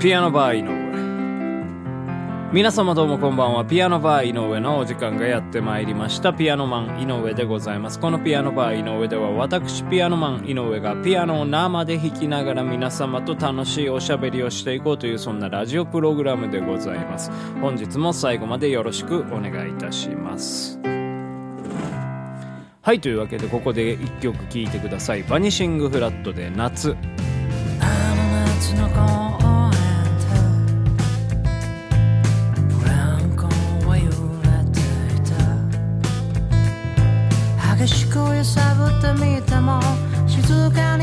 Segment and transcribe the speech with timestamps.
[0.00, 2.52] ピアノバー井上。
[2.54, 3.66] 皆様どうもこんばんは。
[3.66, 6.32] ピアノバー井上のお時間がやってまいりました。
[6.32, 8.00] ピアノマン井上でございます。
[8.00, 17.30] このピアノバー井上では私ピアノマン井上がピアノを生で弾きながら皆様と楽しいおしゃべりをしていこうというそんなラジオプログラムでございます。
[17.60, 20.80] 本日も最後までよろしくお願いいたします。
[22.80, 26.96] はいというわけでここで1曲聴いてください「バニシングフラット」で「夏」
[27.80, 29.59] あの夏の
[39.10, 39.80] さぶってみても
[40.28, 40.99] 静かに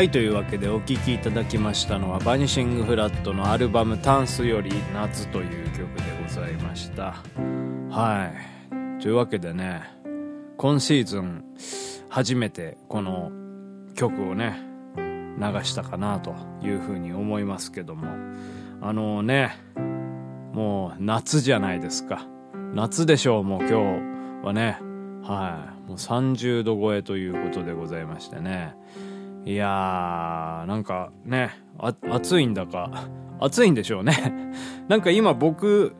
[0.00, 5.86] はいというわけでお聴きいただきましたのはバニシングフラットのアルバム「タンス」より「夏」という曲で
[6.22, 7.16] ございました。
[7.90, 8.32] は
[8.98, 9.02] い。
[9.02, 9.82] というわけでね
[10.56, 11.44] 今シーズン
[12.08, 13.30] 初めてこの
[13.94, 14.62] 曲をね
[14.96, 18.08] 流したかなというふうに思いますけども。
[18.80, 19.54] あのね
[20.54, 22.26] もう夏じゃないですか。
[22.72, 23.74] 夏でしょうもう今日
[24.46, 24.78] はね。
[25.22, 25.88] はい。
[25.88, 28.74] もう30度超えということでございましてね。
[29.44, 33.08] いやーなんかねあ暑いんだか
[33.40, 34.52] 暑いんでしょうね。
[34.88, 35.94] なんか今僕、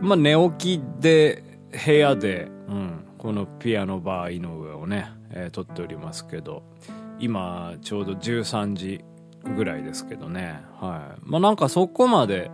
[0.00, 1.42] まあ、寝起きで
[1.86, 6.62] 部屋で、うん、このピアノバー井上をね、えー撮っておりますけど
[7.18, 9.04] 今ちょうど13時
[9.56, 10.60] ぐらいですけどね。
[10.80, 11.20] はい。
[11.22, 12.50] まあなんかそこまで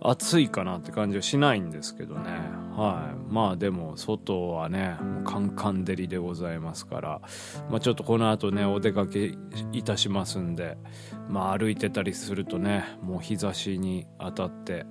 [0.00, 2.30] 暑いかなって感じはしないんですけどね。
[2.76, 3.32] はい。
[3.32, 7.20] まあでも外はねカンカン照りでございますから
[7.70, 9.34] まあちょっとこの後ねお出かけ
[9.72, 10.76] いたしますんで
[11.28, 14.86] まあ歩いてたりするとねもう日差しに当たって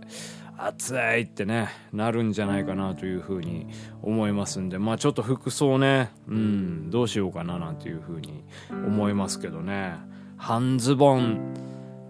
[0.58, 3.68] 暑いってねなるんじゃないかなというふうに
[4.02, 10.14] 思いますんでまあちょっと服装ねうんどうしようかななんていうふうに思いますけどね。
[10.44, 11.54] 半ズボン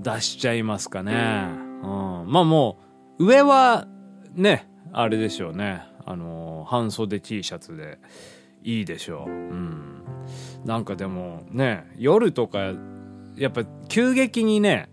[0.01, 1.13] 出しちゃいますかね、
[1.83, 2.79] うん、まあも
[3.19, 3.87] う上は
[4.33, 5.83] ねあれでしょうね。
[6.05, 7.99] あの半袖 T シャツで
[8.63, 9.29] いいでしょう。
[9.29, 10.03] うん。
[10.65, 12.73] なんかでもね夜とか
[13.35, 14.89] やっぱ急激にね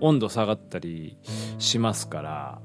[0.00, 1.18] 温度下がったり
[1.58, 2.60] しますから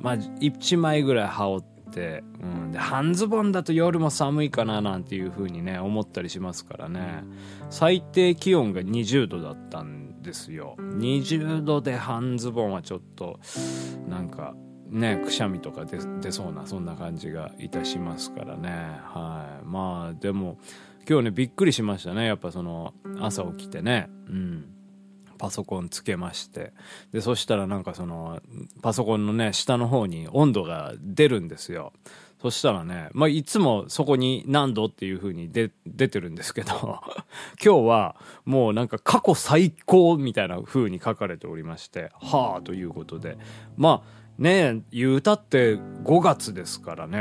[0.00, 7.24] まあ1枚ぐらい羽織って、うん、で半ズボンだと夜も寒いかななんていう風にね思ったりしますからね。
[7.70, 10.76] 最低気温が20度だったんですよ。
[10.78, 13.38] 20度で半ズボンはちょっと
[14.08, 14.54] なんか
[14.90, 18.70] ねくしゃみとか出出そうなそんな感じがいたしますからね。
[19.04, 19.64] はい。
[19.66, 20.58] まあでも
[21.08, 22.26] 今日ねびっくりしましたね。
[22.26, 24.08] やっぱその朝起きてね。
[24.28, 24.72] うん。
[25.38, 26.72] パソコンつけまして。
[27.12, 28.40] でそしたらなんかその
[28.82, 31.92] パソコンのね下の方に温度が出るんですよ。
[32.40, 37.00] そしたらね、まあ、いつもそこに何度っていう風に出出てるんですけど。
[37.64, 42.10] 今日はもうなんか過去最高みたいな風に書かれておりまして。
[42.20, 43.38] はあということで。
[43.76, 47.18] まあね言うたって5月ですからね。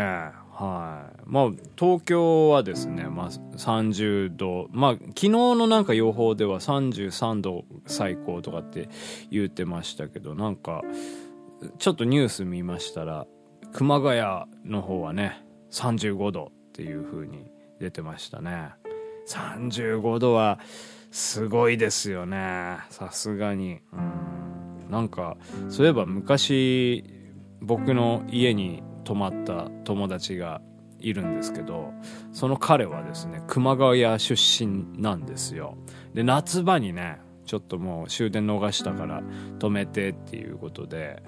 [0.51, 1.21] はい。
[1.25, 4.67] まあ東京はですね、まあ、30度。
[4.71, 8.89] まあ昨日のなんか予報では33度最高とかって
[9.29, 10.81] 言ってましたけどなんか
[11.77, 13.27] ちょっとニュース見ましたら
[13.73, 14.21] 熊谷
[14.63, 18.69] の方はね35度っていう風に出てましたね。
[19.27, 20.59] 35度は
[21.11, 22.77] すごいですよね。
[22.89, 23.79] さすがに。
[23.91, 24.64] うん。
[24.89, 25.37] なんか
[25.69, 27.03] そういえば昔
[27.61, 30.61] 僕の家に泊まった友達が
[30.99, 31.93] いるんですけど
[32.33, 35.77] その彼はですね熊谷出身なんですよ。
[36.13, 39.21] で夏場にねちょっともう終電逃したから
[39.59, 41.21] 止めてっていうことで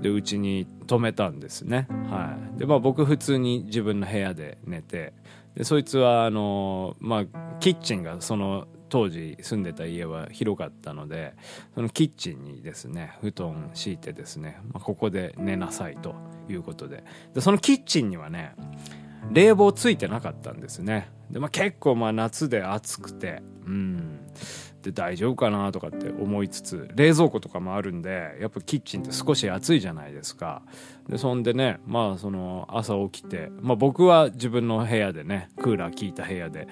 [0.00, 1.86] でうちに止めたんですね。
[2.10, 2.58] はい。
[2.58, 5.12] でまあ僕普通に自分の部屋で寝て
[5.54, 7.24] でそいつはあのまあ
[7.60, 11.34] キッチンがその当時住んでた家は広かったので
[11.74, 16.14] そのキッチンにですね布団敷いてですね、まあ、ここで寝なさいと
[16.48, 17.04] いうことで。
[17.34, 18.54] でそのキッチンにはね
[19.32, 21.10] 冷房ついてなかったんですね。
[21.30, 24.20] で、まあ、結構まあ夏で暑くてうん。
[24.88, 30.62] で大丈夫かなとかって思いつつ冷蔵庫とかもあるんでやっぱキッチンって少し暑いじゃないですか。
[31.08, 36.68] でそんでねまあその朝起きて、まあ、僕は自分の部屋でねクーラー効いた部屋で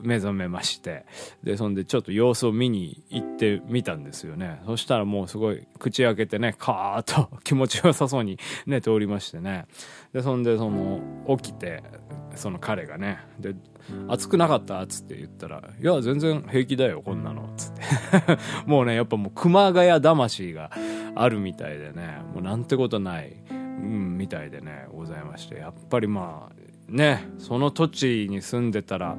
[0.00, 1.06] 目覚めまして
[1.42, 4.62] でそんでちょっと様子を見に行ってみたんですよね。
[4.64, 9.66] そしたらもうすごい口開けてねカーッと気持ちよさそうに寝ておりましてね。
[10.14, 11.00] でそんでその
[11.36, 11.82] 起きて
[12.34, 13.54] その彼がねで
[14.08, 17.82] 暑くなかったっつって言ったら「いや全然平気だよこんなの」っつって。
[18.66, 20.70] もうねやっぱもう熊谷魂が
[21.14, 25.56] あるみたいでねもうなんてことない、うん、みたいでねございまして。
[25.56, 26.52] やっぱりまあ
[26.88, 29.16] ねその土地に住んでたら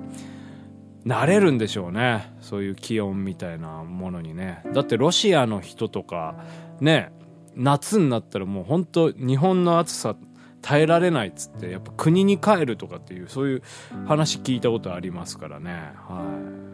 [1.06, 2.34] 慣れるんでしょうね。
[2.42, 4.64] そういう気温みたいなものにね。
[4.74, 6.36] だってロシアの人とか
[6.80, 7.12] ね
[7.56, 10.16] 夏になったらもう本当日本の暑さ
[10.62, 13.64] 耐えられないっつってやっぱ国に帰るとかっていうそういう
[14.06, 15.72] 話聞いたことありますからね。
[16.08, 16.24] は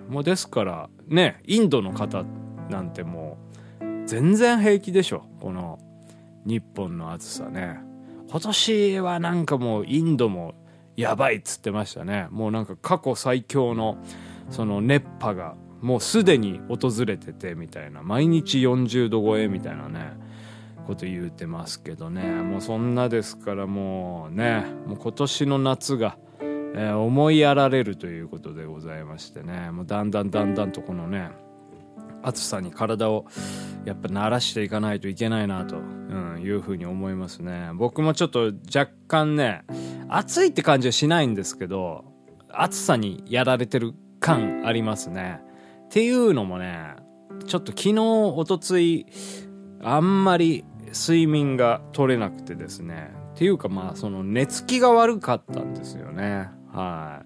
[0.10, 0.12] い。
[0.12, 2.24] もうですからねインドの方
[2.70, 3.38] なんても
[3.82, 5.26] う全然平気でしょ。
[5.40, 5.80] この
[6.46, 7.80] 日本の暑さね。
[8.30, 10.56] 今年はなんかもうインドも
[10.96, 12.28] やばいっつってましたね。
[12.32, 13.98] もうなんか過去最強の
[14.50, 18.02] その熱波がもうすでに訪れててみたいな。
[18.02, 20.25] 毎日40度超えみたいなね。
[20.86, 22.24] こと言うてますけどね。
[22.24, 29.72] もうそんなですからもうねもう今年の夏が、えー思いやられるということでございましてね。
[29.72, 31.30] もうだんだんだんだんとこのね
[32.22, 33.26] 暑さに体を
[33.86, 37.72] やっぱ慣らしていかないといけないなと、うん、いうふうに思いますね。
[37.76, 39.64] 僕もちょっと若干ね
[40.10, 42.06] 暑いって感じはしないんですけど
[42.50, 45.40] 暑さにやられてる感ありますね。
[45.86, 46.96] っていうのもね
[47.46, 49.06] ちょっと昨日おとつい
[49.84, 53.12] あんまり睡眠が取れなくてですね。
[53.34, 56.50] っていうかまあその寝つきが悪かったんですよね。
[56.72, 57.24] は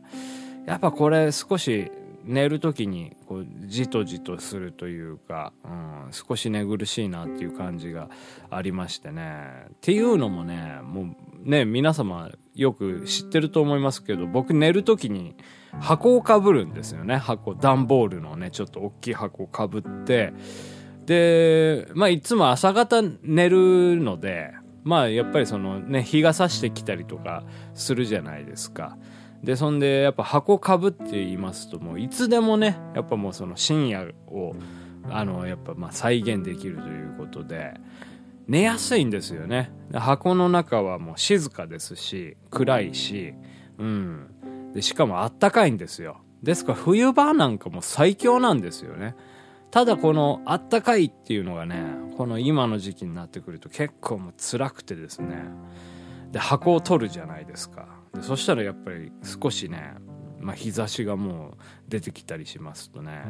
[0.65, 0.67] い。
[0.69, 1.91] やっぱこれ少し
[2.23, 8.09] 寝る時にこうじとじとするというか、うん、少し寝苦しいなっていう感じが
[8.49, 9.47] ありましてね。
[9.69, 11.15] っていうのもねも
[11.45, 15.35] うね皆様よく知ってると思いますけど僕寝る時に
[15.79, 17.17] 箱をかぶるんですよね。
[17.17, 20.33] 箱段ボールのねちょっと大きい箱をかぶって
[21.09, 24.53] でまあいつも朝方寝るので
[24.83, 28.95] まあやっぱりそのね日が差してきたりとかするじゃないですか。
[29.43, 34.53] でそんでやっぱ箱かぶって言いますともういつでもねやっぱもうその深夜を
[35.09, 37.73] あのやっぱまあ再現できるということで
[38.47, 39.71] 寝やすいんですよね。
[39.91, 43.33] 箱の中はもう静かですし暗いし
[43.79, 44.27] うん。
[44.75, 46.21] でしかもあったかいんですよ。
[46.43, 49.15] ですから冬場なんかも最強なんですよね。
[49.71, 51.83] ただこのあったかいっていうのがね
[52.17, 55.43] この今の時期になってくると結構もう辛くてですね。
[56.31, 57.87] で箱を取るじゃないですか。
[58.13, 59.93] でそしたらやっぱり少しね、
[60.39, 61.57] まあ、日差しがもう
[61.87, 63.23] 出てきたりしますとね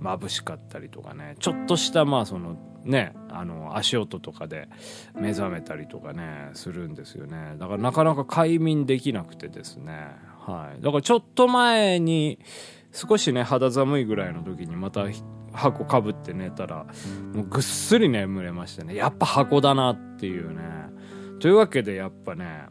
[0.00, 4.68] 眩しかったりとかねちょっとしたまあそのねあの足音とかで
[5.14, 7.54] 目覚めたりとかねするんですよね。
[7.58, 10.10] だからなかなか快眠できなくてですね。
[10.46, 10.82] はい。
[10.82, 12.38] だからちょっと前に
[12.92, 15.06] 少しね肌寒いぐらいの時にまた
[15.52, 16.86] 箱かぶって寝たら
[17.32, 18.94] もうぐっすり眠れましてね。
[18.94, 20.62] やっぱ箱だなっていうね。
[21.40, 22.66] というわけでやっぱね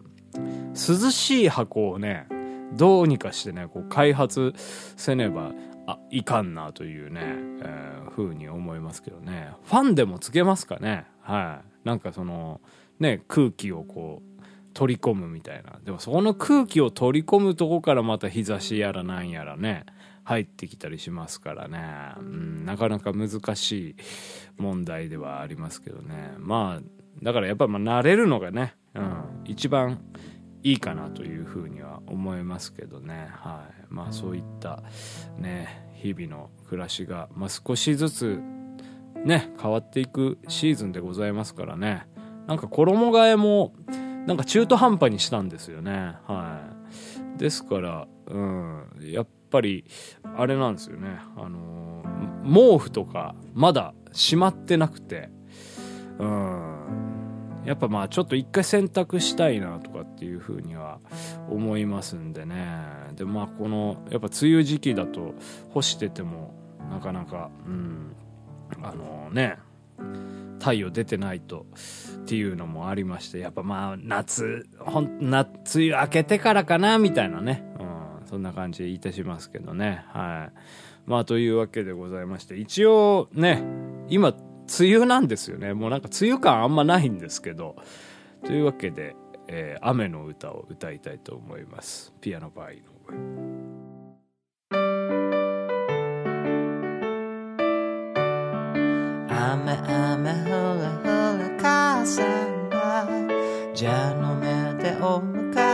[0.73, 2.27] 涼しい箱をね
[2.73, 5.51] どうにかしてねこう開発せねば
[5.87, 9.51] あいかんなというね、えー、風に思いますけどね。
[9.63, 11.05] ファンでもつけますかね。
[11.21, 11.87] はい。
[11.87, 12.61] なんかその
[12.99, 14.41] ね空気をこう
[14.73, 15.79] 取り込むみたいな。
[15.83, 19.85] でもそこの空気を取り込むとこからまた日差しやらなんやらね
[20.31, 23.95] 入ってきたりしますからね、うん、なかなか難しい
[24.57, 26.33] 問題ではありますけどね。
[26.37, 30.01] まあだからやっぱま慣れるのがね、うん、一番
[30.63, 33.27] いいかなというふうには思いますけどね。
[33.31, 33.85] はい。
[33.89, 34.83] まあそういった
[35.37, 38.39] ね日々の暮らしが、まあ、少しずつ
[39.25, 42.07] ね変わっていくシーズンでございますからね。
[42.47, 43.73] なんか衣替えも
[44.25, 46.15] なんか中途半端にしたんですよね。
[46.25, 46.61] は
[47.35, 47.37] い。
[47.37, 49.85] ですからうんやっぱり
[50.35, 51.19] あれなんですよね。
[51.37, 52.03] あの
[52.43, 55.29] 毛布とかまだしまってなくて。
[56.17, 56.71] うん。
[57.65, 60.97] やっぱまあちょっと一回洗濯したいなとかっていうふうには
[61.47, 62.81] 思いますんでね。
[63.15, 65.35] でまあこのやっぱ梅雨時期だと
[65.69, 66.55] 干してても
[66.89, 68.15] なかなかうん。
[68.81, 69.57] あのね。
[70.59, 71.65] 太陽出てないと
[72.21, 77.87] っていうのもありましてやっぱまあ夏ほん夏梅雨明けてからかなみたいなね、うん、
[78.31, 80.05] そんな感じでいたしますけどね。
[80.07, 80.57] はい。
[81.05, 83.61] まあというわけでございまして一応ね
[84.07, 84.29] 今
[84.79, 85.73] 梅雨なんですよね。
[85.73, 87.75] もうなんか梅雨感あんまないんですけど。
[88.45, 89.15] というわけで、
[89.47, 92.13] えー雨の歌を歌いたいと思います。
[92.21, 92.91] ピアノバー井上。
[99.27, 103.05] 雨雨ふらふら母さんが
[103.75, 104.47] 蛇の目
[104.81, 105.70] でお迎え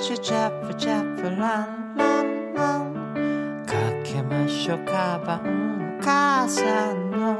[0.00, 7.34] チピチチャプチャプランランランかけましょうカバンお母さんの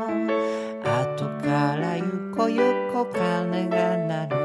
[0.85, 2.61] 後からゆこゆ
[2.93, 4.37] こ鐘が鳴る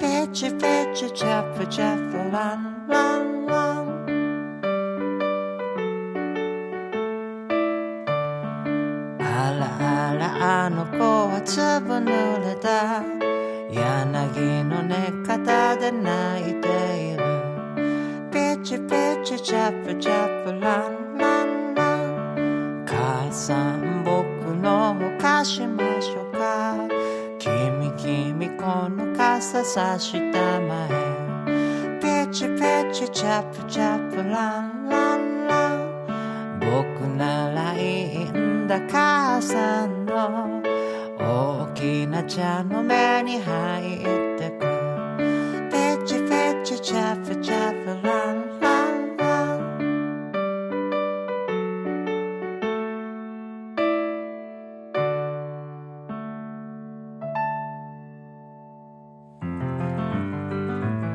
[0.00, 0.60] ピチピ
[0.94, 4.00] チチャップチャップランランラン
[9.20, 9.24] あ
[9.60, 11.60] らあらあの子は粒
[11.96, 13.29] 濡れた
[13.72, 17.22] 柳の根方で泣いている
[18.32, 22.84] ピチピチチャプチャプランランラン。
[22.84, 26.74] 母さん僕のを貸しましょうか。
[27.38, 32.26] 君君この傘さしたまえ。
[32.26, 32.60] ピチピ
[32.92, 36.60] チチャプチャプランランラン。
[36.60, 40.69] 僕ならいいんだ母さんの。
[41.30, 44.00] 大きな茶の目に入っ
[44.36, 44.66] てく
[45.70, 46.28] ピチピ
[46.64, 49.56] チチャプチャプランランラ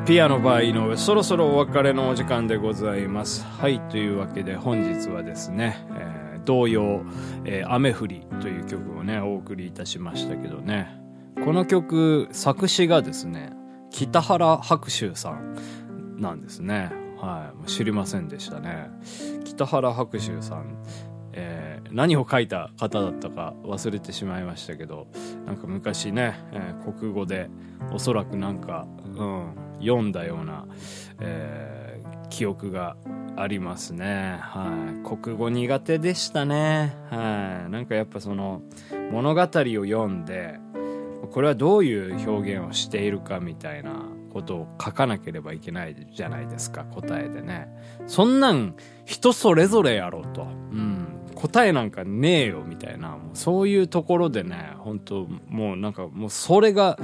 [0.02, 3.44] ンピアノバー井上そろそろお別れのお時間でございます。
[3.44, 6.05] はいというわけで本日はですね、えー
[6.46, 7.02] 童謡、
[7.44, 10.98] えー雨降り」という曲をねお送りいたしましたけどね。
[11.44, 13.52] この曲作詞がですね
[13.90, 16.90] 北原白秋さんなんですね。
[17.18, 18.88] はい知りませんでしたね。
[19.44, 20.82] 北原白秋さん
[21.32, 25.06] えー何を書いた方だったか忘れてしまいましたけど
[25.46, 27.48] なんか昔ね、えー国語で
[27.92, 30.66] おそらくなんか、うん、読んだような、
[31.20, 31.95] えー
[32.30, 32.96] 記憶が
[33.36, 34.38] ありますね。
[34.40, 34.72] は
[35.04, 35.22] い。
[35.22, 36.96] 国語苦手でしたね。
[37.10, 37.70] はい。
[37.70, 38.62] なんかやっぱその
[39.10, 40.58] 物語を読んで
[41.30, 47.68] これはどういう表現をしているかみたいなことを書かなければいけないじゃないですか答えでね。
[48.06, 50.95] そんなん人それぞれやろと、うん、
[51.36, 56.98] 答えなんかねえよみたいなもうそういうところでね本当もうなんかもうそれが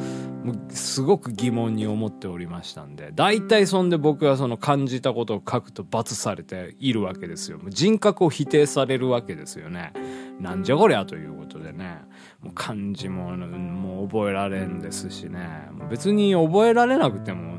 [0.71, 7.59] すごく疑問に思っておりましたんで大体そんで僕はその感じたことを書くと罰されているわけですよ。
[7.59, 9.93] もう人格を否定されるわけですよね。
[10.41, 11.99] なんじゃこりゃということでね。
[12.41, 15.47] もう漢字ももう覚えられんですしね。
[15.91, 17.59] 別に覚えられなくても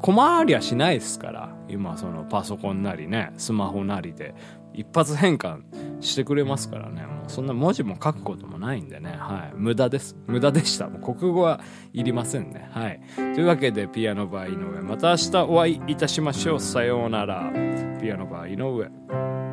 [0.00, 1.56] 困りゃしないですから。
[1.68, 4.34] 今そのパソコンなりねスマホなりで。
[4.76, 5.62] 一発変換
[6.00, 7.02] してくれますからね。
[7.02, 9.16] もうそんな文字も書くこともないんでね。
[9.18, 9.54] はい。
[9.56, 10.16] 無駄です。
[10.26, 10.88] 無駄でした。
[10.88, 11.60] もう国語は
[11.92, 12.68] いりませんね。
[12.72, 13.00] はい。
[13.16, 14.82] というわけでピアノバー井上。
[14.82, 16.60] また明日お会いいたしましょう。
[16.60, 17.50] さようなら。
[18.00, 19.45] ピアノバー井上。